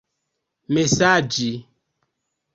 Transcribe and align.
mesaĝi 0.73 1.51